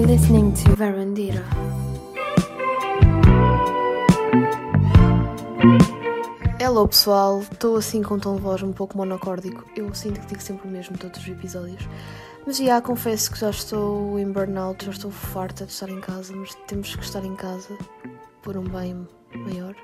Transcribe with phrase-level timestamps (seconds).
[0.00, 1.44] You're listening to Verandira.
[6.58, 9.62] Hello pessoal, estou assim com um tom de voz um pouco monocórdico.
[9.76, 11.86] Eu sinto que digo sempre o mesmo todos os episódios.
[12.46, 16.34] Mas já confesso que já estou em burnout, já estou farta de estar em casa,
[16.34, 17.76] mas temos que estar em casa
[18.40, 19.76] por um bem maior.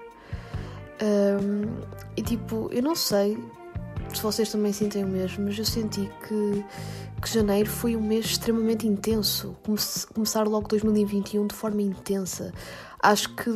[1.03, 1.77] Um,
[2.17, 3.37] e tipo, eu não sei
[4.15, 6.65] se vocês também sentem o mesmo, mas eu senti que,
[7.21, 9.57] que janeiro foi um mês extremamente intenso.
[9.65, 9.79] Come
[10.15, 12.53] começar logo 2021 de forma intensa.
[13.03, 13.51] Acho que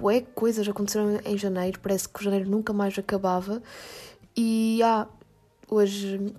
[0.00, 3.62] ué, coisas aconteceram em janeiro, parece que janeiro nunca mais acabava.
[4.36, 5.06] E ah,
[5.68, 6.34] hoje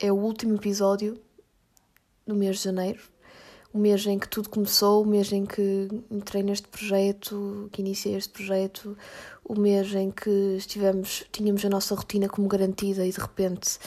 [0.00, 1.20] é o último episódio
[2.26, 3.00] do mês de janeiro,
[3.72, 8.16] o mês em que tudo começou, o mês em que entrei neste projeto, que iniciei
[8.16, 8.96] este projeto,
[9.44, 13.78] o mês em que estivemos, tínhamos a nossa rotina como garantida e de repente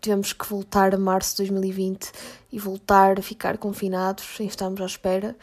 [0.00, 2.12] tivemos que voltar a março de 2020
[2.52, 5.36] e voltar a ficar confinados sem estarmos à espera.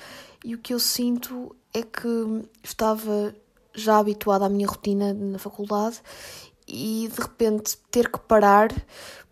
[0.44, 3.34] E o que eu sinto é que estava
[3.74, 6.02] já habituada à minha rotina na faculdade
[6.68, 8.70] e de repente ter que parar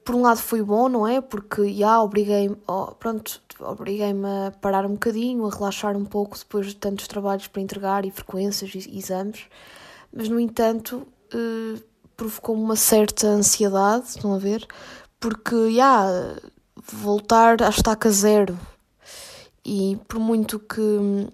[0.04, 1.22] por um lado foi bom, não é?
[1.22, 6.68] Porque já obriguei-me, oh, pronto, obriguei-me a parar um bocadinho, a relaxar um pouco depois
[6.68, 9.48] de tantos trabalhos para entregar e frequências e exames,
[10.14, 11.82] mas no entanto eh,
[12.16, 14.66] provocou-me uma certa ansiedade, estão a ver?
[15.20, 16.06] Porque já
[16.92, 18.58] voltar à estaca zero
[19.64, 21.30] e por muito que,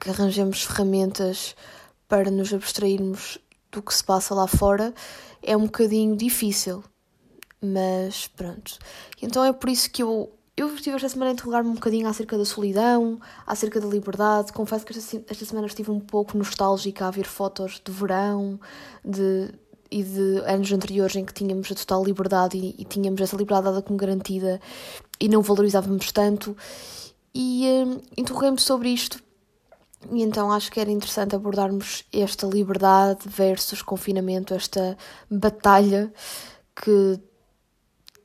[0.00, 1.54] que arranjemos ferramentas
[2.08, 3.38] para nos abstrairmos
[3.70, 4.94] do que se passa lá fora,
[5.42, 6.82] é um bocadinho difícil
[7.60, 8.78] mas pronto.
[9.20, 12.38] Então é por isso que eu, eu estive esta semana a interrogar-me um bocadinho acerca
[12.38, 14.52] da solidão, acerca da liberdade.
[14.52, 18.58] Confesso que esta, esta semana estive um pouco nostálgica a ver fotos de verão
[19.04, 19.52] de,
[19.90, 23.66] e de anos anteriores em que tínhamos a total liberdade e, e tínhamos essa liberdade
[23.66, 24.58] dada como garantida
[25.20, 26.56] e não valorizávamos tanto.
[27.34, 29.22] E hum, interroguei-me sobre isto
[30.10, 34.96] e então acho que era interessante abordarmos esta liberdade versus confinamento, esta
[35.30, 36.12] batalha
[36.74, 37.20] que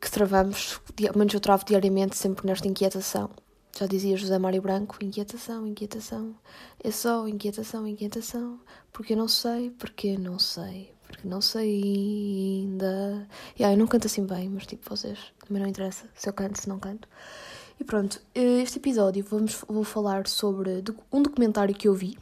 [0.02, 3.30] que travamos, pelo menos eu travo diariamente sempre nesta inquietação.
[3.78, 6.36] Já dizia José Mário Branco, inquietação, inquietação,
[6.84, 8.60] é só inquietação, inquietação,
[8.92, 11.82] porque eu não sei, porque não sei, porque não sei
[12.64, 13.28] ainda.
[13.56, 16.34] E yeah, eu não canto assim bem, mas tipo, vocês também não interessa se eu
[16.34, 17.08] canto, se não canto.
[17.80, 22.18] E pronto, este episódio vamos, vou falar sobre um documentário que eu vi,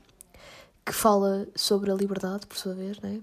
[0.85, 3.19] que fala sobre a liberdade, por sua vez, né?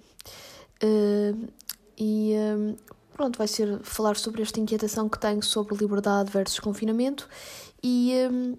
[0.82, 1.48] Uh,
[1.96, 2.76] e uh,
[3.16, 7.26] pronto, vai ser falar sobre esta inquietação que tenho sobre liberdade versus confinamento
[7.82, 8.58] e um,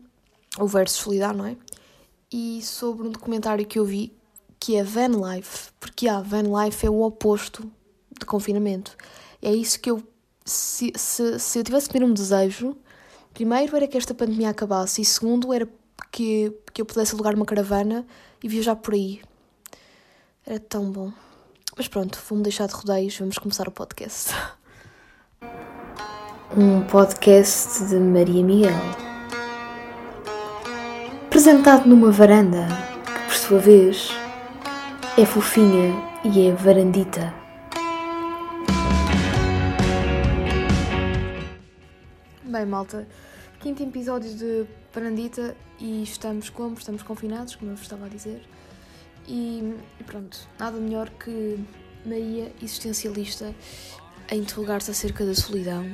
[0.57, 1.55] ou versus solidão, não é?
[2.31, 4.11] E sobre um documentário que eu vi
[4.59, 7.71] que é Van Life, porque ah, Van Life é o oposto
[8.19, 8.97] de confinamento.
[9.43, 10.01] É isso que eu
[10.43, 12.75] se, se, se eu tivesse que um desejo,
[13.35, 15.69] primeiro era que esta pandemia acabasse e segundo era
[16.11, 18.07] que, que eu pudesse alugar uma caravana
[18.43, 19.21] e viajar por aí.
[20.43, 21.13] Era tão bom.
[21.77, 24.33] Mas pronto, vou-me deixar de rodeios, vamos começar o podcast.
[26.57, 28.71] Um podcast de Maria Miguel.
[31.27, 32.65] Apresentado numa varanda,
[33.05, 34.09] que por sua vez
[35.17, 35.93] é fofinha
[36.23, 37.31] e é varandita.
[42.43, 43.07] Bem, malta,
[43.59, 46.75] quinto episódio de Varandita e estamos como?
[46.75, 48.41] Estamos confinados, como eu vos estava a dizer.
[49.27, 51.59] E, e pronto, nada melhor que
[52.05, 53.53] Maria, existencialista,
[54.31, 55.85] a interrogar-se acerca da solidão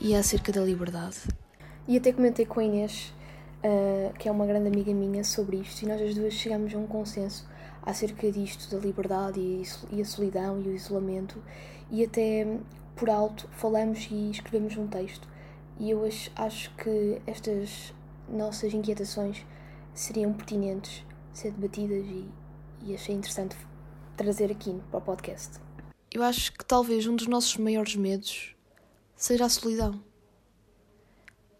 [0.00, 1.18] e acerca da liberdade.
[1.86, 3.12] E até comentei com a Inês,
[3.64, 6.78] uh, que é uma grande amiga minha, sobre isto, e nós as duas chegamos a
[6.78, 7.48] um consenso
[7.82, 9.40] acerca disto, da liberdade
[9.90, 11.42] e a solidão e o isolamento,
[11.90, 12.58] e até
[12.96, 15.28] por alto falamos e escrevemos um texto.
[15.78, 17.92] E eu acho, acho que estas
[18.28, 19.44] nossas inquietações
[19.94, 22.28] seriam pertinentes ser debatidas e
[22.84, 23.56] e achei interessante
[24.16, 25.58] trazer aqui para o podcast.
[26.10, 28.54] Eu acho que talvez um dos nossos maiores medos
[29.16, 30.02] seja a solidão.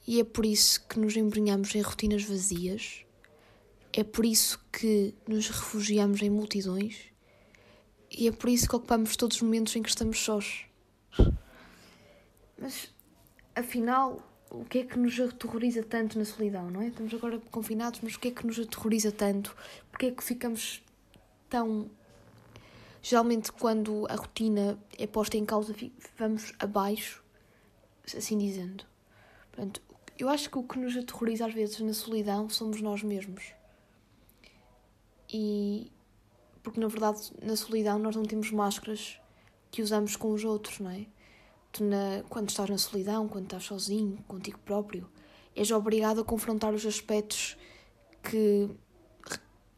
[0.07, 3.05] E é por isso que nos embrenhamos em rotinas vazias,
[3.93, 7.13] é por isso que nos refugiamos em multidões
[8.11, 10.67] e é por isso que ocupamos todos os momentos em que estamos sós.
[12.59, 12.93] Mas,
[13.55, 14.21] afinal,
[14.51, 16.89] o que é que nos aterroriza tanto na solidão, não é?
[16.89, 19.57] Estamos agora confinados, mas o que é que nos aterroriza tanto?
[19.91, 20.83] Porque é que ficamos
[21.53, 21.91] então,
[23.03, 25.75] geralmente, quando a rotina é posta em causa,
[26.17, 27.23] vamos abaixo,
[28.07, 28.87] assim dizendo.
[29.51, 29.83] Portanto,
[30.19, 33.53] eu acho que o que nos aterroriza às vezes na solidão somos nós mesmos.
[35.31, 35.93] E.
[36.63, 39.21] Porque na verdade, na solidão, nós não temos máscaras
[39.71, 41.05] que usamos com os outros, não é?
[41.71, 45.07] Tu na, quando estás na solidão, quando estás sozinho, contigo próprio,
[45.55, 47.59] és obrigado a confrontar os aspectos
[48.23, 48.71] que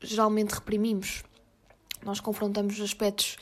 [0.01, 1.25] geralmente reprimimos.
[2.05, 3.37] Nós confrontamos os aspectos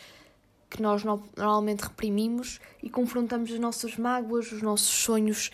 [0.71, 5.51] que nós normalmente reprimimos e confrontamos as nossas mágoas, os nossos sonhos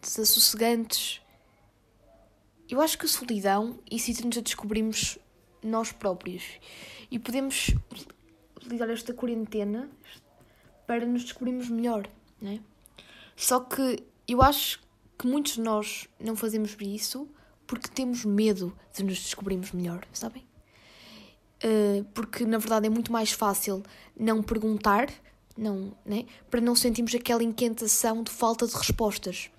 [0.00, 1.20] desassossegantes.
[2.68, 5.18] Eu acho que a solidão incita-nos a descobrirmos
[5.62, 6.44] nós próprios
[7.10, 7.74] e podemos
[8.56, 9.90] utilizar esta quarentena
[10.86, 12.08] para nos descobrirmos melhor,
[12.40, 12.60] né?
[13.34, 14.80] Só que eu acho
[15.18, 17.28] que muitos de nós não fazemos isso
[17.66, 20.44] porque temos medo de nos descobrirmos melhor, sabem?
[21.64, 23.82] Uh, porque na verdade é muito mais fácil
[24.14, 25.08] não perguntar,
[25.56, 26.26] não, né?
[26.50, 29.50] para não sentirmos aquela inquietação de falta de respostas.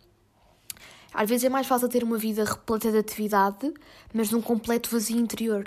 [1.11, 3.73] Às vezes é mais fácil ter uma vida repleta de atividade,
[4.13, 5.63] mas num completo vazio interior.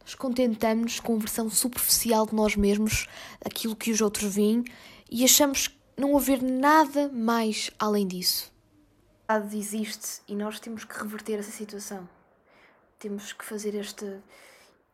[0.00, 3.06] Nós contentamos com a versão superficial de nós mesmos,
[3.44, 4.64] aquilo que os outros veem,
[5.10, 8.50] e achamos não haver nada mais além disso.
[9.28, 12.08] A existe e nós temos que reverter essa situação.
[12.98, 14.22] Temos que fazer esta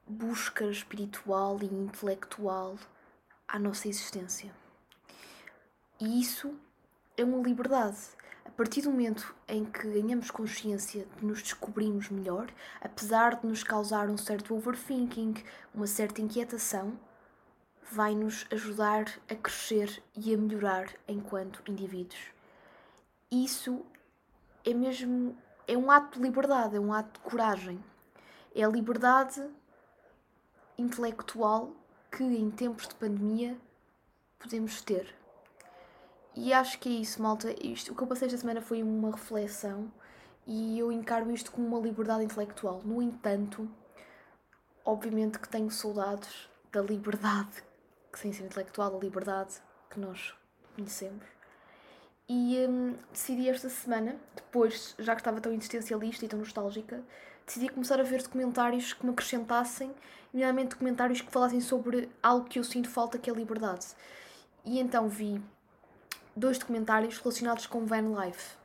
[0.06, 2.76] busca espiritual e intelectual
[3.48, 4.54] à nossa existência.
[6.00, 6.54] E isso
[7.16, 7.98] é uma liberdade.
[8.44, 12.48] A partir do momento em que ganhamos consciência de nos descobrirmos melhor,
[12.80, 15.34] apesar de nos causar um certo overthinking,
[15.74, 16.98] uma certa inquietação,
[17.90, 22.20] vai nos ajudar a crescer e a melhorar enquanto indivíduos.
[23.30, 23.84] Isso
[24.64, 25.36] é mesmo
[25.66, 27.82] é um ato de liberdade, é um ato de coragem.
[28.54, 29.42] É a liberdade
[30.78, 31.72] intelectual
[32.10, 33.56] que em tempos de pandemia
[34.38, 35.14] podemos ter.
[36.36, 37.54] E acho que é isso, malta.
[37.64, 39.90] Isto, o que eu passei esta semana foi uma reflexão
[40.46, 42.82] e eu encaro isto como uma liberdade intelectual.
[42.84, 43.68] No entanto,
[44.84, 47.62] obviamente que tenho saudades da liberdade
[48.14, 49.54] que sem ser intelectual, da liberdade
[49.90, 50.34] que nós
[50.74, 51.24] conhecemos.
[52.28, 57.02] E hum, decidi esta semana, depois, já que estava tão existencialista e tão nostálgica,
[57.46, 59.94] decidi começar a ver documentários que me acrescentassem,
[60.32, 63.86] nomeadamente documentários que falassem sobre algo que eu sinto falta, que é liberdade.
[64.64, 65.40] E então vi
[66.34, 68.56] dois documentários relacionados com van life.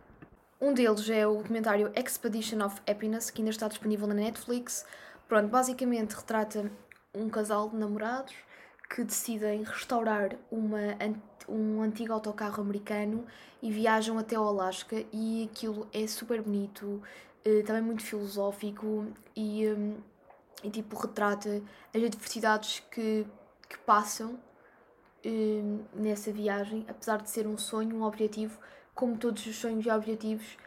[0.61, 4.85] Um deles é o documentário Expedition of Happiness, que ainda está disponível na Netflix.
[5.27, 6.69] Pronto, basicamente retrata
[7.13, 8.35] um casal de namorados
[8.89, 10.79] que decidem restaurar uma,
[11.47, 13.25] um antigo autocarro americano
[13.61, 17.01] e viajam até o Alasca e aquilo é super bonito,
[17.45, 19.97] eh, também muito filosófico e, hum,
[20.63, 21.61] e tipo retrata
[21.93, 23.25] as adversidades que,
[23.67, 24.39] que passam
[25.25, 28.59] hum, nessa viagem, apesar de ser um sonho, um objetivo,
[28.93, 30.57] como todos os sonhos e objetivos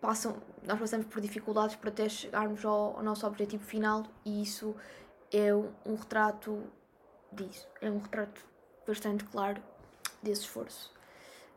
[0.00, 4.74] passam, nós passamos por dificuldades para até chegarmos ao, ao nosso objetivo final e isso
[5.32, 6.62] é um, um retrato
[7.32, 7.66] disso.
[7.80, 8.44] É um retrato
[8.86, 9.62] bastante claro
[10.22, 10.92] desse esforço.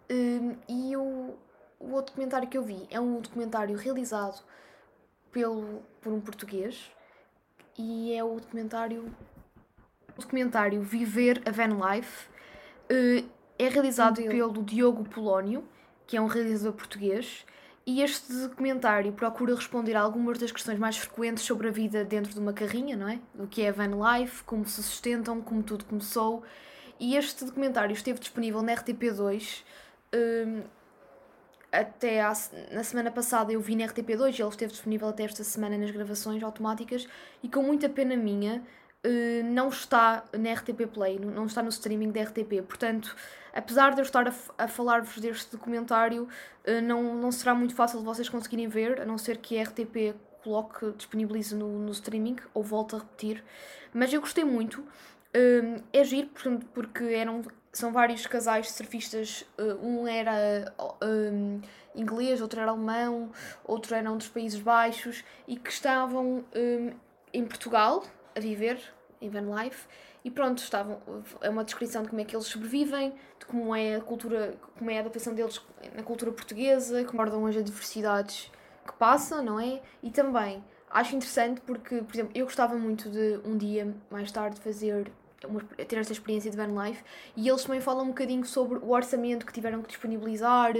[0.09, 1.35] Um, e o,
[1.81, 4.43] o outro documentário que eu vi é um documentário realizado
[5.31, 6.91] pelo, por um português
[7.77, 9.13] e é o documentário,
[10.17, 12.29] o documentário Viver a Van Life.
[12.91, 15.63] Uh, é realizado pelo Diogo Polónio,
[16.07, 17.45] que é um realizador português,
[17.85, 22.33] e este documentário procura responder a algumas das questões mais frequentes sobre a vida dentro
[22.33, 23.19] de uma carrinha, não é?
[23.37, 26.43] O que é a van life, como se sustentam, como tudo começou.
[26.99, 29.63] E este documentário esteve disponível na RTP2.
[30.13, 30.63] Um,
[31.71, 32.33] até à,
[32.71, 35.91] na semana passada eu vi na RTP2 e ele esteve disponível até esta semana nas
[35.91, 37.07] gravações automáticas
[37.41, 38.61] e com muita pena minha
[39.05, 42.61] uh, não está na RTP Play, não está no streaming da RTP.
[42.67, 43.15] Portanto,
[43.53, 46.23] apesar de eu estar a, a falar-vos deste documentário,
[46.67, 49.63] uh, não, não será muito fácil de vocês conseguirem ver, a não ser que a
[49.63, 53.43] RTP coloque, disponibilize no, no streaming, ou volte a repetir.
[53.93, 54.81] Mas eu gostei muito.
[54.81, 59.45] Uh, é giro, portanto, porque eram, são vários casais de surfistas.
[59.57, 61.61] Uh, um era um,
[61.95, 63.31] inglês, outro era alemão,
[63.63, 66.93] outro era um dos Países Baixos e que estavam um,
[67.33, 68.03] em Portugal
[68.35, 68.81] a viver
[69.21, 69.87] em van life
[70.23, 71.01] e pronto, estavam,
[71.41, 74.89] é uma descrição de como é que eles sobrevivem, de como é a cultura, como
[74.91, 75.59] é a adaptação deles
[75.95, 78.51] na cultura portuguesa, como abordam as adversidades
[78.85, 79.81] que passam, não é?
[80.03, 84.59] E também acho interessante porque, por exemplo, eu gostava muito de um dia mais tarde
[84.59, 85.11] fazer
[85.87, 87.03] ter esta experiência de van life
[87.35, 90.73] e eles também falam um bocadinho sobre o orçamento que tiveram que disponibilizar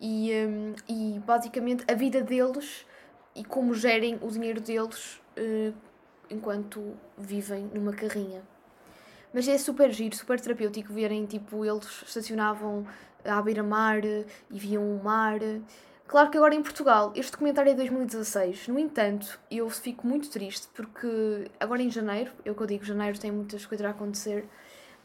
[0.00, 2.86] e, um, e basicamente a vida deles
[3.34, 5.74] e como gerem o dinheiro deles uh,
[6.30, 8.42] enquanto vivem numa carrinha.
[9.32, 12.86] Mas é super giro, super terapêutico verem, tipo, eles estacionavam
[13.24, 14.24] à beira-mar e
[14.58, 15.38] viam o mar.
[16.08, 20.30] Claro que agora em Portugal, este documentário é de 2016, no entanto, eu fico muito
[20.30, 24.48] triste porque agora em janeiro, eu que eu digo, janeiro tem muitas coisas a acontecer,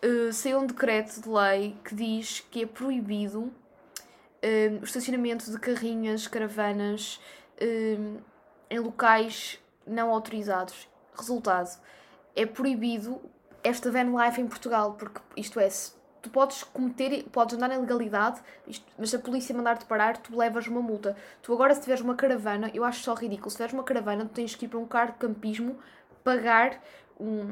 [0.02, 5.60] uh, saiu um decreto de lei que diz que é proibido um, o estacionamento de
[5.60, 7.20] carrinhas, caravanas
[7.62, 8.20] um,
[8.70, 10.88] em locais não autorizados.
[11.18, 11.82] Resultado,
[12.34, 13.22] é proibido
[13.62, 15.68] esta van life em Portugal, porque isto é,
[16.24, 20.36] tu podes cometer, podes andar em legalidade, isto, mas se a polícia mandar-te parar, tu
[20.36, 21.16] levas uma multa.
[21.42, 24.32] Tu agora, se tiveres uma caravana, eu acho só ridículo, se tiveres uma caravana, tu
[24.32, 25.78] tens que ir para um carro de campismo,
[26.24, 26.82] pagar
[27.20, 27.52] um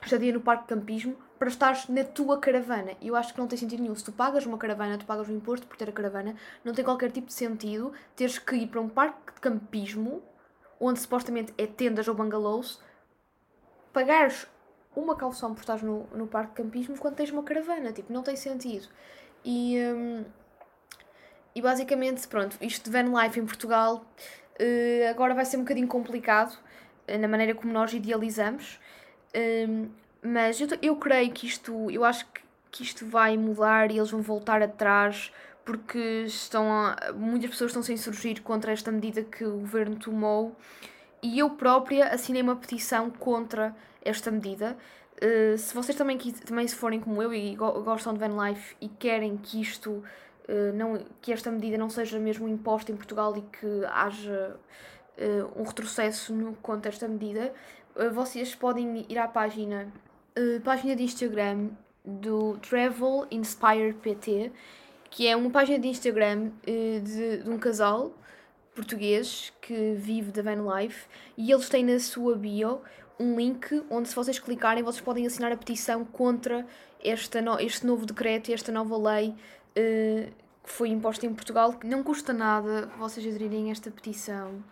[0.00, 2.92] estadia no parque de campismo para estares na tua caravana.
[3.00, 3.96] E eu acho que não tem sentido nenhum.
[3.96, 6.84] Se tu pagas uma caravana, tu pagas o imposto por ter a caravana, não tem
[6.84, 10.22] qualquer tipo de sentido teres que ir para um parque de campismo,
[10.78, 12.80] onde supostamente é tendas ou bungalows,
[13.92, 14.46] pagares
[14.94, 17.92] uma calção por estar no, no parque de campismo quando tens uma caravana.
[17.92, 18.88] Tipo, não tem sentido.
[19.44, 20.24] E, hum,
[21.54, 24.04] e basicamente, pronto, isto de van life em Portugal
[24.60, 26.56] uh, agora vai ser um bocadinho complicado
[27.08, 28.80] uh, na maneira como nós idealizamos.
[29.68, 29.88] Um,
[30.22, 34.10] mas eu, eu creio que isto, eu acho que, que isto vai mudar e eles
[34.10, 35.30] vão voltar atrás
[35.64, 40.56] porque estão a, muitas pessoas estão sem surgir contra esta medida que o governo tomou
[41.24, 44.76] e eu própria assinei uma petição contra esta medida.
[45.16, 48.88] Uh, se vocês também, também se forem como eu e gostam de van life e
[48.90, 53.40] querem que isto uh, não, que esta medida não seja mesmo imposta em Portugal e
[53.40, 54.54] que haja
[55.16, 57.54] uh, um retrocesso no, contra esta medida,
[58.12, 59.86] vocês podem ir à página,
[60.64, 61.68] página de Instagram
[62.04, 64.50] do Travel Inspire PT,
[65.08, 68.12] que é uma página de Instagram de, de um casal
[68.74, 72.80] português que vive da van life e eles têm na sua bio
[73.18, 76.66] um link onde se vocês clicarem vocês podem assinar a petição contra
[77.02, 80.32] esta no, este novo decreto e esta nova lei uh,
[80.64, 81.78] que foi imposta em Portugal.
[81.84, 84.64] Não custa nada vocês aderirem a esta petição.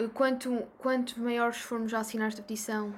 [0.00, 2.92] Uh, quanto, quanto maiores formos a assinar esta petição,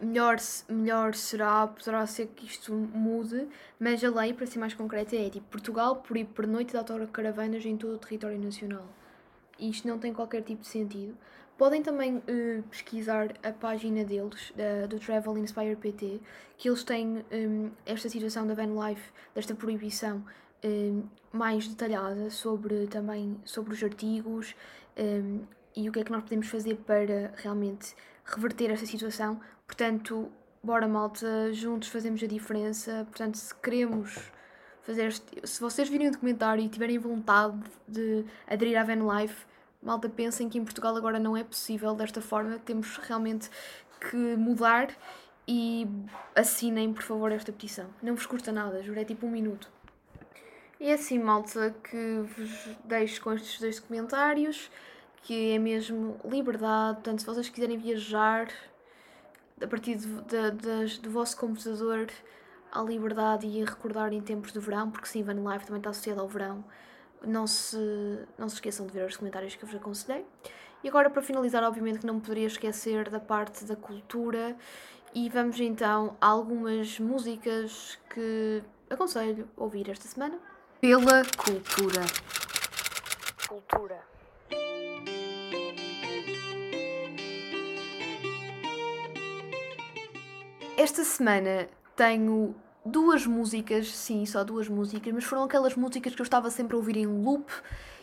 [0.00, 0.36] melhor,
[0.68, 3.46] melhor será, poderá ser que isto mude,
[3.78, 6.78] mas a lei, para ser mais concreta, é tipo Portugal por ir por noite de
[6.78, 8.88] autocaravanas em todo o território nacional.
[9.68, 11.16] Isto não tem qualquer tipo de sentido.
[11.56, 16.20] Podem também uh, pesquisar a página deles, da, do Travel Inspire PT,
[16.58, 20.24] que eles têm um, esta situação da van life, desta proibição
[20.64, 24.54] um, mais detalhada sobre também sobre os artigos
[24.98, 25.42] um,
[25.76, 29.40] e o que é que nós podemos fazer para realmente reverter esta situação.
[29.66, 30.30] Portanto,
[30.62, 33.06] bora malta, juntos fazemos a diferença.
[33.08, 34.32] Portanto, se queremos
[34.82, 39.46] fazer este, se vocês virem o documentário e tiverem vontade de aderir à van life,
[39.82, 43.50] malta pensem que em Portugal agora não é possível desta forma, temos realmente
[44.00, 44.88] que mudar
[45.46, 45.86] e
[46.34, 47.86] assinem por favor esta petição.
[48.02, 49.68] Não vos custa nada, juro, é tipo um minuto.
[50.80, 54.70] E é assim, malta, que vos deixo com estes dois comentários,
[55.22, 58.48] que é mesmo liberdade, portanto, se vocês quiserem viajar
[59.62, 62.08] a partir de, de, de, do vosso computador
[62.72, 65.90] à liberdade e a recordar em tempos de verão, porque sim, Van Life também está
[65.90, 66.64] associado ao verão,
[67.24, 67.76] não se,
[68.38, 70.24] não se esqueçam de ver os comentários que eu vos aconselhei.
[70.82, 74.56] E agora, para finalizar, obviamente que não me poderia esquecer da parte da cultura.
[75.14, 80.38] E vamos então a algumas músicas que aconselho ouvir esta semana.
[80.80, 82.00] Pela cultura.
[83.46, 84.12] Cultura.
[90.76, 96.24] Esta semana tenho duas músicas, sim, só duas músicas, mas foram aquelas músicas que eu
[96.24, 97.50] estava sempre a ouvir em loop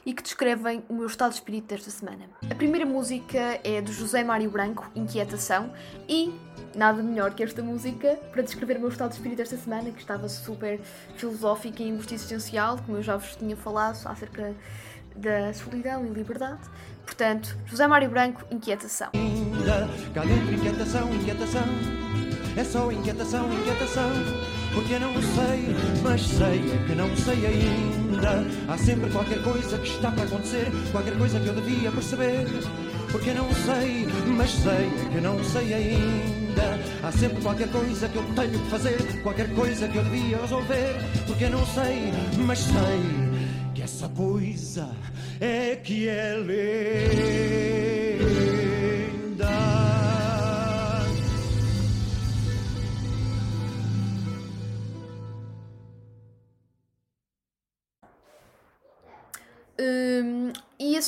[0.06, 2.26] e que descrevem o meu estado de espírito desta semana.
[2.50, 5.72] A primeira música é do José Mário Branco, Inquietação,
[6.08, 6.34] e
[6.74, 10.00] nada melhor que esta música para descrever o meu estado de espírito desta semana, que
[10.00, 10.80] estava super
[11.16, 14.56] filosófica e existencial, como eu já vos tinha falado, acerca
[15.16, 16.62] da solidão e liberdade.
[17.06, 19.10] Portanto, José Mário Branco, Inquietação.
[20.14, 21.66] Cá dentro, inquietação, inquietação,
[22.56, 24.59] é só inquietação, inquietação.
[24.74, 28.46] Porque eu não sei, mas sei é que não sei ainda.
[28.68, 32.46] Há sempre qualquer coisa que está para acontecer, qualquer coisa que eu devia perceber.
[33.12, 34.08] Porque eu não sei,
[34.38, 36.80] mas sei é que não sei ainda.
[37.04, 40.96] Há sempre qualquer coisa que eu tenho que fazer, qualquer coisa que eu devia resolver.
[41.26, 42.14] Porque eu não sei,
[42.46, 44.90] mas sei que essa coisa
[45.40, 48.09] é que é linda.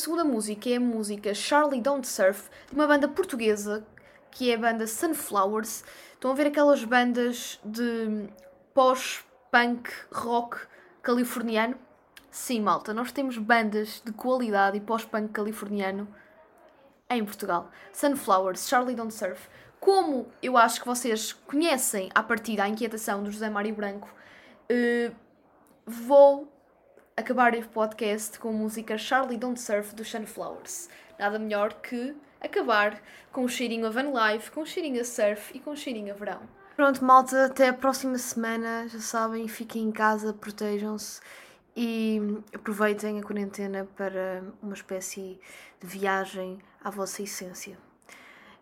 [0.01, 3.85] Segunda música é a música Charlie Don't Surf, de uma banda portuguesa
[4.31, 5.83] que é a banda Sunflowers.
[6.13, 8.27] Estão a ver aquelas bandas de
[8.73, 10.57] pós-punk rock
[11.03, 11.75] californiano?
[12.31, 16.07] Sim, malta, nós temos bandas de qualidade e pós-punk californiano
[17.07, 17.69] em Portugal.
[17.93, 19.47] Sunflowers, Charlie Don't Surf.
[19.79, 24.09] Como eu acho que vocês conhecem a partir da inquietação do José Mário Branco,
[24.71, 25.15] uh,
[25.85, 26.51] vou
[27.15, 30.89] acabar o podcast com a música Charlie Don't Surf do Sunflowers.
[31.19, 33.01] Nada melhor que acabar
[33.31, 36.13] com um cheirinho a van life, com um cheirinho a surf e com um cheirinho
[36.13, 36.41] a verão.
[36.75, 38.87] Pronto, malta, até a próxima semana.
[38.87, 41.21] Já sabem, fiquem em casa, protejam-se
[41.75, 42.19] e
[42.53, 45.39] aproveitem a quarentena para uma espécie
[45.79, 47.77] de viagem à vossa essência.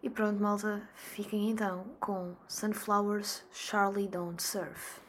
[0.02, 5.09] E pronto, malta, fiquem então com Sunflowers Charlie Don't Surf.